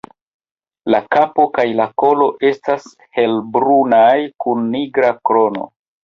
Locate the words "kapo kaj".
1.15-1.65